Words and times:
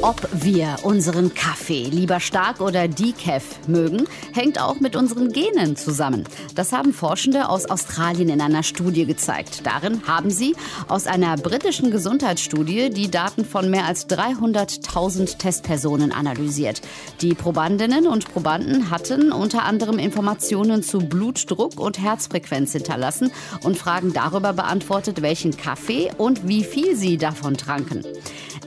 Ob 0.00 0.28
wir 0.32 0.76
unseren 0.84 1.34
Kaffee 1.34 1.88
lieber 1.90 2.20
stark 2.20 2.60
oder 2.60 2.86
decaf 2.86 3.42
mögen, 3.66 4.04
hängt 4.32 4.60
auch 4.60 4.78
mit 4.78 4.94
unseren 4.94 5.32
Genen 5.32 5.74
zusammen. 5.74 6.22
Das 6.54 6.72
haben 6.72 6.92
Forschende 6.92 7.48
aus 7.48 7.66
Australien 7.66 8.28
in 8.28 8.40
einer 8.40 8.62
Studie 8.62 9.06
gezeigt. 9.06 9.66
Darin 9.66 10.06
haben 10.06 10.30
sie 10.30 10.54
aus 10.86 11.08
einer 11.08 11.36
britischen 11.36 11.90
Gesundheitsstudie 11.90 12.90
die 12.90 13.10
Daten 13.10 13.44
von 13.44 13.70
mehr 13.70 13.86
als 13.86 14.08
300.000 14.08 15.36
Testpersonen 15.38 16.12
analysiert. 16.12 16.80
Die 17.20 17.34
Probandinnen 17.34 18.06
und 18.06 18.32
Probanden 18.32 18.90
hatten 18.90 19.32
unter 19.32 19.64
anderem 19.64 19.98
Informationen 19.98 20.84
zu 20.84 21.00
Blutdruck 21.00 21.80
und 21.80 21.98
Herzfrequenz 21.98 22.70
hinterlassen 22.70 23.32
und 23.64 23.76
Fragen 23.76 24.12
darüber 24.12 24.52
beantwortet, 24.52 25.22
welchen 25.22 25.56
Kaffee 25.56 26.12
und 26.16 26.46
wie 26.46 26.62
viel 26.62 26.94
sie 26.94 27.18
davon 27.18 27.56
tranken. 27.56 28.04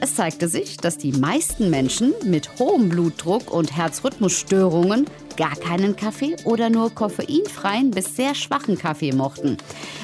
Es 0.03 0.15
zeigte 0.15 0.47
sich, 0.47 0.77
dass 0.77 0.97
die 0.97 1.11
meisten 1.21 1.69
Menschen 1.69 2.13
mit 2.25 2.49
hohem 2.57 2.89
Blutdruck 2.89 3.53
und 3.53 3.77
Herzrhythmusstörungen 3.77 5.05
gar 5.41 5.55
keinen 5.55 5.95
Kaffee 5.95 6.35
oder 6.43 6.69
nur 6.69 6.93
koffeinfreien 6.93 7.89
bis 7.89 8.15
sehr 8.15 8.35
schwachen 8.35 8.77
Kaffee 8.77 9.11
mochten. 9.11 9.57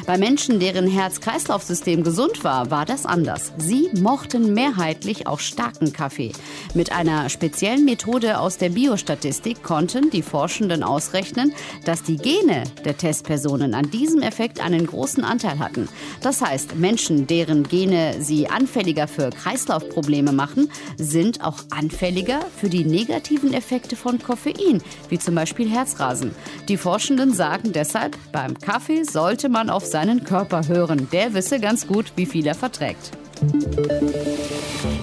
Bei 0.07 0.17
Menschen, 0.17 0.59
deren 0.59 0.87
Herz-Kreislauf-System 0.87 2.03
gesund 2.03 2.43
war, 2.43 2.71
war 2.71 2.85
das 2.85 3.05
anders. 3.05 3.51
Sie 3.57 3.91
mochten 3.99 4.55
mehrheitlich 4.55 5.27
auch 5.27 5.39
starken 5.39 5.93
Kaffee. 5.93 6.31
Mit 6.73 6.91
einer 6.91 7.29
speziellen 7.29 7.85
Methode 7.85 8.39
aus 8.39 8.57
der 8.57 8.69
Biostatistik 8.69 9.61
konnten 9.61 10.09
die 10.09 10.23
Forschenden 10.23 10.81
ausrechnen, 10.81 11.53
dass 11.85 12.01
die 12.01 12.17
Gene 12.17 12.63
der 12.83 12.97
Testpersonen 12.97 13.75
an 13.75 13.91
diesem 13.91 14.23
Effekt 14.23 14.59
einen 14.59 14.87
großen 14.87 15.23
Anteil 15.23 15.59
hatten. 15.59 15.87
Das 16.21 16.41
heißt, 16.41 16.77
Menschen, 16.77 17.27
deren 17.27 17.61
Gene 17.61 18.15
sie 18.21 18.47
anfälliger 18.49 19.07
für 19.07 19.29
Kreislaufprobleme 19.29 20.31
machen, 20.31 20.71
sind 20.97 21.43
auch 21.43 21.59
anfälliger 21.69 22.39
für 22.59 22.69
die 22.69 22.85
negativen 22.85 23.53
Effekte 23.53 23.95
von 23.95 24.17
Koffein, 24.17 24.81
wie 25.09 25.26
zum 25.27 25.35
Beispiel 25.35 25.69
Herzrasen. 25.69 26.33
Die 26.69 26.77
Forschenden 26.77 27.33
sagen 27.33 27.73
deshalb, 27.73 28.17
beim 28.31 28.57
Kaffee 28.57 29.03
sollte 29.03 29.49
man 29.49 29.69
auf 29.69 29.85
seinen 29.85 30.23
Körper 30.23 30.69
hören. 30.69 31.09
Der 31.11 31.33
wisse 31.33 31.59
ganz 31.59 31.85
gut, 31.85 32.13
wie 32.15 32.25
viel 32.25 32.47
er 32.47 32.55
verträgt. 32.55 33.11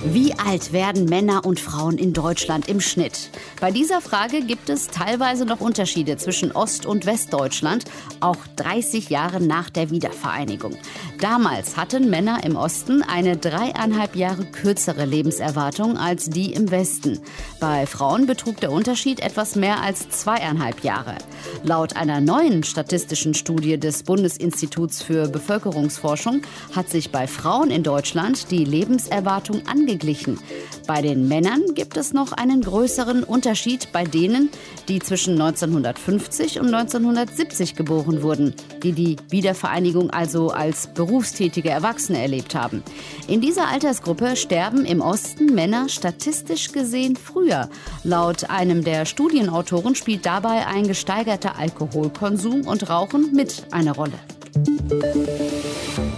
Wie 0.07 0.35
alt 0.35 0.75
werden 0.75 1.07
Männer 1.07 1.47
und 1.47 1.59
Frauen 1.59 1.97
in 1.97 2.13
Deutschland 2.13 2.69
im 2.69 2.81
Schnitt? 2.81 3.31
Bei 3.59 3.71
dieser 3.71 4.03
Frage 4.03 4.43
gibt 4.43 4.69
es 4.69 4.89
teilweise 4.89 5.47
noch 5.47 5.61
Unterschiede 5.61 6.19
zwischen 6.19 6.53
Ost- 6.53 6.85
und 6.85 7.07
Westdeutschland, 7.07 7.85
auch 8.21 8.37
30 8.57 9.09
Jahre 9.09 9.41
nach 9.41 9.71
der 9.71 9.91
Wiedervereinigung. 9.91 10.77
Damals 11.21 11.79
hatten 11.79 12.11
Männer 12.11 12.45
im 12.45 12.55
Osten 12.55 13.03
eine 13.03 13.39
dreieinhalb 13.39 14.15
Jahre 14.15 14.45
kürzere 14.45 15.07
Lebenserwartung 15.07 15.97
als 15.97 16.29
die 16.29 16.53
im 16.53 16.71
Westen. 16.71 17.21
Bei 17.59 17.87
Frauen 17.87 18.27
betrug 18.27 18.61
der 18.61 18.73
Unterschied 18.73 19.21
etwas 19.21 19.57
mehr 19.57 19.81
als 19.81 20.11
zweieinhalb 20.11 20.85
Jahre. 20.85 21.15
Laut 21.63 21.97
einer 21.97 22.21
neuen 22.21 22.63
statistischen 22.63 23.33
Studie 23.33 23.81
des 23.81 24.03
Bundesinstituts 24.03 25.03
für 25.03 25.29
Bevölkerungsforschung 25.29 26.43
hat 26.77 26.91
sich 26.91 27.11
bei 27.11 27.27
Frauen 27.27 27.71
in 27.71 27.83
Deutschland 27.83 28.51
die 28.51 28.67
Lebenserwartung 28.67 29.67
angeglichen. 29.95 30.39
Bei 30.87 31.00
den 31.00 31.28
Männern 31.28 31.62
gibt 31.75 31.97
es 31.97 32.12
noch 32.12 32.33
einen 32.33 32.61
größeren 32.61 33.23
Unterschied 33.23 33.92
bei 33.92 34.05
denen, 34.05 34.51
die 34.89 34.98
zwischen 34.98 35.33
1950 35.41 36.61
und 36.61 36.67
1970 36.75 37.77
geboren 37.77 38.23
wurden, 38.23 38.55
die 38.83 38.92
die 38.92 39.17
Wiedervereinigung 39.31 40.11
also 40.11 40.51
als 40.51 40.89
berufstätige 40.89 41.70
Erwachsene 41.70 42.20
erlebt 42.20 42.55
haben. 42.55 42.83
In 43.28 43.41
dieser 43.41 43.69
Altersgruppe 43.69 44.36
sterben 44.36 44.84
im 44.84 45.01
Osten 45.01 45.55
Männer 45.55 45.89
statistisch 45.89 46.73
gesehen 46.73 47.17
früher. 47.17 47.69
Laut 48.03 48.51
einem 48.51 48.84
der 48.84 49.06
Studienautoren 49.06 49.95
spielt 49.95 50.27
dabei 50.27 50.67
ein 50.67 50.86
gesteigerter 50.86 51.58
Alkoholkonsum 51.58 52.67
und 52.67 52.90
Rauchen 52.90 53.33
mit 53.33 53.64
eine 53.70 53.92
Rolle. 53.92 54.19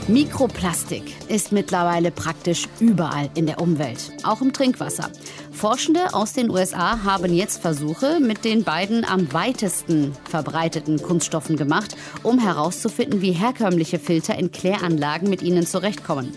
Mikroplastik 0.08 1.02
ist 1.28 1.50
mittlerweile 1.50 2.12
praktisch 2.12 2.68
überall 2.78 3.28
in 3.34 3.46
der 3.46 3.60
Umwelt, 3.60 4.12
auch 4.22 4.40
im 4.40 4.52
Trinkwasser. 4.52 5.10
Forschende 5.50 6.14
aus 6.14 6.32
den 6.32 6.48
USA 6.48 7.02
haben 7.02 7.34
jetzt 7.34 7.60
Versuche 7.60 8.20
mit 8.20 8.44
den 8.44 8.62
beiden 8.62 9.04
am 9.04 9.32
weitesten 9.32 10.12
verbreiteten 10.30 11.02
Kunststoffen 11.02 11.56
gemacht, 11.56 11.96
um 12.22 12.38
herauszufinden, 12.38 13.20
wie 13.20 13.32
herkömmliche 13.32 13.98
Filter 13.98 14.38
in 14.38 14.52
Kläranlagen 14.52 15.28
mit 15.28 15.42
ihnen 15.42 15.66
zurechtkommen. 15.66 16.32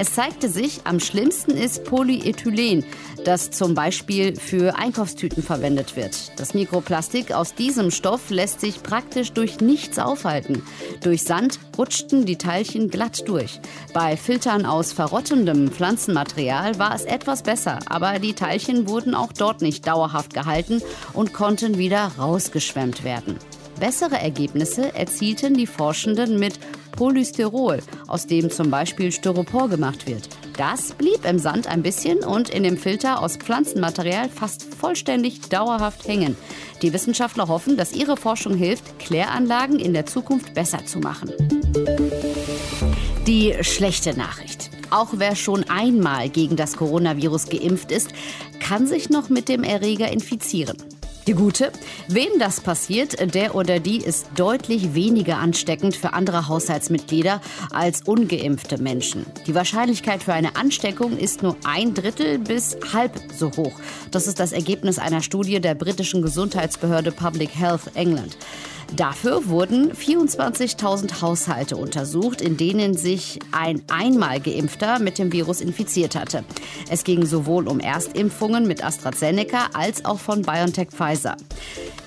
Es 0.00 0.14
zeigte 0.14 0.48
sich, 0.48 0.80
am 0.84 0.98
schlimmsten 0.98 1.50
ist 1.50 1.84
Polyethylen, 1.84 2.86
das 3.22 3.50
zum 3.50 3.74
Beispiel 3.74 4.34
für 4.34 4.78
Einkaufstüten 4.78 5.42
verwendet 5.42 5.94
wird. 5.94 6.32
Das 6.40 6.54
Mikroplastik 6.54 7.32
aus 7.32 7.54
diesem 7.54 7.90
Stoff 7.90 8.30
lässt 8.30 8.62
sich 8.62 8.82
praktisch 8.82 9.32
durch 9.32 9.60
nichts 9.60 9.98
aufhalten. 9.98 10.62
Durch 11.02 11.24
Sand 11.24 11.58
rutschten 11.76 12.24
die 12.24 12.38
Teilchen 12.38 12.88
glatt 12.88 13.28
durch. 13.28 13.60
Bei 13.92 14.16
Filtern 14.16 14.64
aus 14.64 14.94
verrottendem 14.94 15.70
Pflanzenmaterial 15.70 16.78
war 16.78 16.94
es 16.94 17.04
etwas 17.04 17.42
besser, 17.42 17.80
aber 17.84 18.20
die 18.20 18.32
Teilchen 18.32 18.88
wurden 18.88 19.14
auch 19.14 19.34
dort 19.34 19.60
nicht 19.60 19.86
dauerhaft 19.86 20.32
gehalten 20.32 20.80
und 21.12 21.34
konnten 21.34 21.76
wieder 21.76 22.12
rausgeschwemmt 22.18 23.04
werden. 23.04 23.36
Bessere 23.78 24.18
Ergebnisse 24.18 24.94
erzielten 24.94 25.54
die 25.54 25.66
Forschenden 25.66 26.38
mit 26.38 26.58
Polystyrol, 26.92 27.80
aus 28.06 28.26
dem 28.26 28.50
zum 28.50 28.70
Beispiel 28.70 29.12
Styropor 29.12 29.68
gemacht 29.68 30.06
wird. 30.06 30.28
Das 30.56 30.92
blieb 30.92 31.24
im 31.24 31.38
Sand 31.38 31.66
ein 31.66 31.82
bisschen 31.82 32.18
und 32.18 32.50
in 32.50 32.62
dem 32.62 32.76
Filter 32.76 33.22
aus 33.22 33.36
Pflanzenmaterial 33.36 34.28
fast 34.28 34.74
vollständig 34.74 35.40
dauerhaft 35.48 36.06
hängen. 36.06 36.36
Die 36.82 36.92
Wissenschaftler 36.92 37.48
hoffen, 37.48 37.76
dass 37.76 37.92
ihre 37.92 38.16
Forschung 38.16 38.54
hilft, 38.54 38.98
Kläranlagen 38.98 39.78
in 39.78 39.94
der 39.94 40.06
Zukunft 40.06 40.54
besser 40.54 40.84
zu 40.84 40.98
machen. 40.98 41.32
Die 43.26 43.54
schlechte 43.62 44.16
Nachricht. 44.16 44.70
Auch 44.90 45.10
wer 45.12 45.36
schon 45.36 45.64
einmal 45.70 46.28
gegen 46.28 46.56
das 46.56 46.76
Coronavirus 46.76 47.48
geimpft 47.48 47.92
ist, 47.92 48.12
kann 48.58 48.86
sich 48.86 49.08
noch 49.08 49.28
mit 49.28 49.48
dem 49.48 49.62
Erreger 49.62 50.10
infizieren. 50.10 50.76
Die 51.30 51.36
gute, 51.36 51.70
wem 52.08 52.40
das 52.40 52.60
passiert, 52.60 53.32
der 53.36 53.54
oder 53.54 53.78
die 53.78 53.98
ist 53.98 54.26
deutlich 54.34 54.94
weniger 54.94 55.36
ansteckend 55.36 55.94
für 55.94 56.12
andere 56.12 56.48
Haushaltsmitglieder 56.48 57.40
als 57.70 58.02
ungeimpfte 58.02 58.78
Menschen. 58.78 59.24
Die 59.46 59.54
Wahrscheinlichkeit 59.54 60.24
für 60.24 60.32
eine 60.32 60.56
Ansteckung 60.56 61.16
ist 61.16 61.44
nur 61.44 61.54
ein 61.62 61.94
Drittel 61.94 62.40
bis 62.40 62.76
halb 62.92 63.12
so 63.32 63.52
hoch. 63.56 63.78
Das 64.10 64.26
ist 64.26 64.40
das 64.40 64.50
Ergebnis 64.50 64.98
einer 64.98 65.22
Studie 65.22 65.60
der 65.60 65.76
britischen 65.76 66.20
Gesundheitsbehörde 66.20 67.12
Public 67.12 67.50
Health 67.54 67.92
England. 67.94 68.36
Dafür 68.96 69.48
wurden 69.48 69.92
24.000 69.92 71.22
Haushalte 71.22 71.76
untersucht, 71.76 72.40
in 72.40 72.56
denen 72.56 72.96
sich 72.96 73.38
ein 73.52 73.82
einmal 73.88 74.40
geimpfter 74.40 74.98
mit 74.98 75.18
dem 75.18 75.32
Virus 75.32 75.60
infiziert 75.60 76.16
hatte. 76.16 76.44
Es 76.90 77.04
ging 77.04 77.24
sowohl 77.24 77.68
um 77.68 77.78
Erstimpfungen 77.80 78.66
mit 78.66 78.84
AstraZeneca 78.84 79.68
als 79.74 80.04
auch 80.04 80.18
von 80.18 80.42
BioNTech 80.42 80.88
Pfizer. 80.90 81.36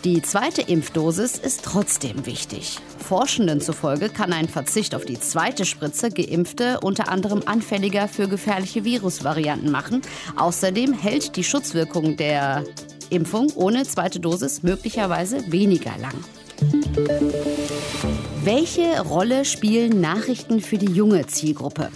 Die 0.04 0.22
zweite 0.22 0.62
Impfdosis 0.62 1.38
ist 1.38 1.64
trotzdem 1.64 2.26
wichtig. 2.26 2.78
Forschenden 3.00 3.62
zufolge 3.62 4.10
kann 4.10 4.34
ein 4.34 4.50
Verzicht 4.50 4.96
auf 4.96 5.06
die 5.06 5.20
zweite 5.20 5.64
Spritze 5.66 6.10
Geimpfte 6.10 6.82
unter 6.82 7.10
anderem 7.10 7.44
anfälliger 7.46 8.10
für 8.10 8.28
gefährliche 8.28 8.84
Virusvarianten 8.84 9.72
machen. 9.72 10.02
Außerdem 10.36 10.94
hält 10.94 11.38
die 11.38 11.44
Schutzwirkung 11.46 12.18
der 12.18 12.66
Impfung 13.10 13.52
ohne 13.56 13.84
zweite 13.84 14.20
Dosis 14.20 14.64
möglicherweise 14.64 15.52
weniger 15.52 15.94
lang. 16.02 16.16
Welche 18.44 19.01
Rolle 19.01 19.46
spielen 19.46 20.01
Nachrichten 20.01 20.59
für 20.62 20.78
die 20.78 20.91
junge 20.91 21.25
Zielgruppe? 21.28 21.90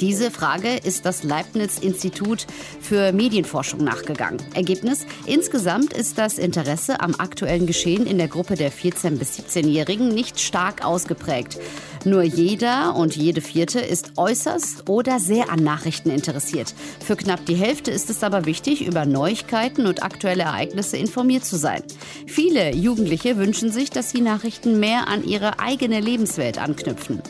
Diese 0.00 0.30
Frage 0.30 0.76
ist 0.76 1.04
das 1.04 1.24
Leibniz-Institut 1.24 2.46
für 2.80 3.12
Medienforschung 3.12 3.84
nachgegangen. 3.84 4.38
Ergebnis? 4.54 5.04
Insgesamt 5.26 5.92
ist 5.92 6.16
das 6.16 6.38
Interesse 6.38 7.02
am 7.02 7.14
aktuellen 7.16 7.66
Geschehen 7.66 8.06
in 8.06 8.16
der 8.16 8.28
Gruppe 8.28 8.54
der 8.54 8.72
14- 8.72 9.18
bis 9.18 9.38
17-Jährigen 9.38 10.08
nicht 10.08 10.40
stark 10.40 10.86
ausgeprägt. 10.86 11.58
Nur 12.04 12.22
jeder 12.22 12.96
und 12.96 13.14
jede 13.14 13.42
Vierte 13.42 13.80
ist 13.80 14.12
äußerst 14.16 14.88
oder 14.88 15.20
sehr 15.20 15.50
an 15.50 15.62
Nachrichten 15.62 16.10
interessiert. 16.10 16.74
Für 17.04 17.14
knapp 17.14 17.44
die 17.44 17.54
Hälfte 17.54 17.90
ist 17.90 18.08
es 18.08 18.22
aber 18.22 18.46
wichtig, 18.46 18.86
über 18.86 19.04
Neuigkeiten 19.04 19.86
und 19.86 20.02
aktuelle 20.02 20.44
Ereignisse 20.44 20.96
informiert 20.96 21.44
zu 21.44 21.56
sein. 21.56 21.82
Viele 22.26 22.74
Jugendliche 22.74 23.36
wünschen 23.36 23.70
sich, 23.70 23.90
dass 23.90 24.12
die 24.12 24.22
Nachrichten 24.22 24.80
mehr 24.80 25.08
an 25.08 25.24
ihre 25.24 25.58
eigene 25.58 26.00
Lebenswelt 26.00 26.58
anknüpfen. 26.58 27.20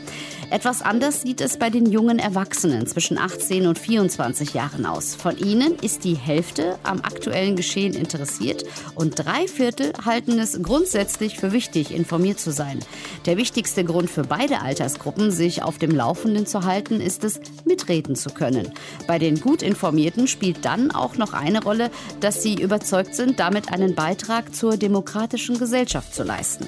Etwas 0.50 0.82
anders 0.82 1.22
sieht 1.22 1.40
es 1.40 1.58
bei 1.58 1.70
den 1.70 1.86
jungen 1.86 2.18
Erwachsenen 2.18 2.84
zwischen 2.88 3.18
18 3.18 3.68
und 3.68 3.78
24 3.78 4.52
Jahren 4.52 4.84
aus. 4.84 5.14
Von 5.14 5.38
ihnen 5.38 5.76
ist 5.76 6.02
die 6.02 6.16
Hälfte 6.16 6.76
am 6.82 6.98
aktuellen 7.02 7.54
Geschehen 7.54 7.94
interessiert 7.94 8.64
und 8.96 9.16
drei 9.16 9.46
Viertel 9.46 9.92
halten 10.04 10.40
es 10.40 10.60
grundsätzlich 10.60 11.38
für 11.38 11.52
wichtig, 11.52 11.94
informiert 11.94 12.40
zu 12.40 12.50
sein. 12.50 12.80
Der 13.26 13.36
wichtigste 13.36 13.84
Grund 13.84 14.10
für 14.10 14.24
beide 14.24 14.59
Altersgruppen 14.60 15.30
sich 15.30 15.62
auf 15.62 15.78
dem 15.78 15.90
Laufenden 15.90 16.46
zu 16.46 16.64
halten, 16.64 17.00
ist 17.00 17.24
es, 17.24 17.40
mitreden 17.64 18.16
zu 18.16 18.30
können. 18.30 18.72
Bei 19.06 19.18
den 19.18 19.40
gut 19.40 19.62
informierten 19.62 20.26
spielt 20.26 20.64
dann 20.64 20.90
auch 20.90 21.16
noch 21.16 21.32
eine 21.32 21.62
Rolle, 21.62 21.90
dass 22.20 22.42
sie 22.42 22.54
überzeugt 22.54 23.14
sind, 23.14 23.40
damit 23.40 23.72
einen 23.72 23.94
Beitrag 23.94 24.54
zur 24.54 24.76
demokratischen 24.76 25.58
Gesellschaft 25.58 26.14
zu 26.14 26.22
leisten. 26.22 26.66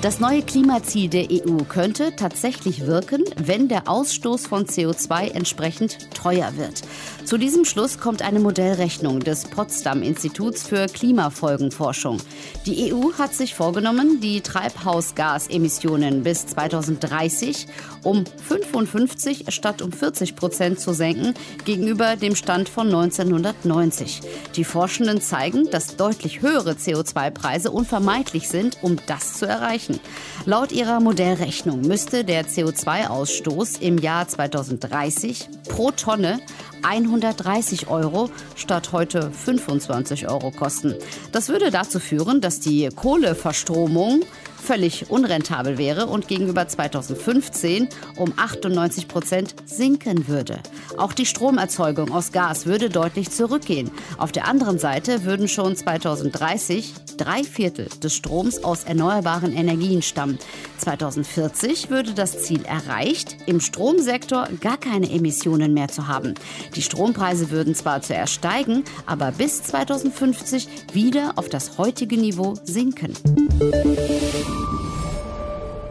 Das 0.00 0.18
neue 0.18 0.42
Klimaziel 0.42 1.10
der 1.10 1.26
EU 1.30 1.58
könnte 1.68 2.16
tatsächlich 2.16 2.86
wirken, 2.86 3.24
wenn 3.36 3.68
der 3.68 3.86
Ausstoß 3.86 4.46
von 4.46 4.64
CO2 4.64 5.32
entsprechend 5.32 6.14
teuer 6.14 6.56
wird. 6.56 6.82
Zu 7.30 7.38
diesem 7.38 7.64
Schluss 7.64 8.00
kommt 8.00 8.22
eine 8.22 8.40
Modellrechnung 8.40 9.20
des 9.20 9.44
Potsdam-Instituts 9.44 10.66
für 10.66 10.86
Klimafolgenforschung. 10.86 12.18
Die 12.66 12.92
EU 12.92 13.12
hat 13.18 13.36
sich 13.36 13.54
vorgenommen, 13.54 14.18
die 14.20 14.40
Treibhausgasemissionen 14.40 16.24
bis 16.24 16.48
2030 16.48 17.68
um 18.02 18.24
55 18.26 19.44
statt 19.50 19.80
um 19.80 19.92
40 19.92 20.34
Prozent 20.34 20.80
zu 20.80 20.92
senken 20.92 21.34
gegenüber 21.64 22.16
dem 22.16 22.34
Stand 22.34 22.68
von 22.68 22.88
1990. 22.88 24.22
Die 24.56 24.64
Forschenden 24.64 25.20
zeigen, 25.20 25.70
dass 25.70 25.94
deutlich 25.94 26.42
höhere 26.42 26.72
CO2-Preise 26.72 27.70
unvermeidlich 27.70 28.48
sind, 28.48 28.78
um 28.82 28.96
das 29.06 29.34
zu 29.34 29.46
erreichen. 29.46 30.00
Laut 30.46 30.72
ihrer 30.72 30.98
Modellrechnung 30.98 31.82
müsste 31.82 32.24
der 32.24 32.44
CO2-Ausstoß 32.46 33.80
im 33.80 33.98
Jahr 33.98 34.26
2030 34.26 35.48
pro 35.68 35.92
Tonne 35.92 36.40
130 36.82 37.88
Euro 37.88 38.30
statt 38.56 38.92
heute 38.92 39.30
25 39.30 40.28
Euro 40.28 40.50
kosten. 40.50 40.94
Das 41.32 41.48
würde 41.48 41.70
dazu 41.70 42.00
führen, 42.00 42.40
dass 42.40 42.60
die 42.60 42.88
Kohleverstromung 42.88 44.22
völlig 44.60 45.10
unrentabel 45.10 45.78
wäre 45.78 46.06
und 46.06 46.28
gegenüber 46.28 46.68
2015 46.68 47.88
um 48.16 48.32
98 48.36 49.08
Prozent 49.08 49.54
sinken 49.64 50.28
würde. 50.28 50.60
Auch 50.96 51.12
die 51.12 51.26
Stromerzeugung 51.26 52.12
aus 52.12 52.32
Gas 52.32 52.66
würde 52.66 52.90
deutlich 52.90 53.30
zurückgehen. 53.30 53.90
Auf 54.18 54.32
der 54.32 54.46
anderen 54.46 54.78
Seite 54.78 55.24
würden 55.24 55.48
schon 55.48 55.76
2030 55.76 56.94
drei 57.16 57.44
Viertel 57.44 57.88
des 58.02 58.14
Stroms 58.14 58.64
aus 58.64 58.84
erneuerbaren 58.84 59.52
Energien 59.54 60.02
stammen. 60.02 60.38
2040 60.78 61.90
würde 61.90 62.14
das 62.14 62.42
Ziel 62.42 62.64
erreicht, 62.64 63.36
im 63.46 63.60
Stromsektor 63.60 64.48
gar 64.60 64.78
keine 64.78 65.10
Emissionen 65.10 65.74
mehr 65.74 65.88
zu 65.88 66.08
haben. 66.08 66.34
Die 66.74 66.82
Strompreise 66.82 67.50
würden 67.50 67.74
zwar 67.74 68.00
zuerst 68.00 68.34
steigen, 68.34 68.84
aber 69.06 69.32
bis 69.32 69.62
2050 69.62 70.68
wieder 70.92 71.32
auf 71.36 71.48
das 71.48 71.76
heutige 71.78 72.16
Niveau 72.16 72.54
sinken. 72.64 73.12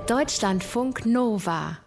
Deutschlandfunk 0.09 1.05
Nova 1.05 1.77